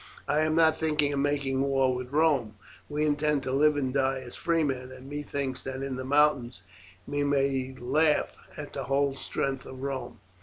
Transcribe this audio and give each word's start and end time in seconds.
I 0.27 0.39
am 0.39 0.55
not 0.55 0.77
thinking 0.77 1.13
of 1.13 1.19
making 1.19 1.61
war 1.61 1.93
with 1.93 2.11
Rome. 2.11 2.55
We 2.89 3.05
intend 3.05 3.43
to 3.43 3.51
live 3.51 3.77
and 3.77 3.93
die 3.93 4.17
as 4.25 4.35
free 4.35 4.63
men, 4.63 4.91
and 4.91 5.07
methinks 5.07 5.61
that 5.61 5.83
in 5.83 5.95
the 5.95 6.03
mountains 6.03 6.63
we 7.05 7.23
may 7.23 7.75
laugh 7.79 8.35
at 8.57 8.73
the 8.73 8.85
whole 8.85 9.15
strength 9.15 9.67
of 9.67 9.83
Rome." 9.83 10.19